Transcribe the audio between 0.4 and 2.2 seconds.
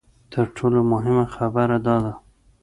ټولو مهمه خبره دا ده.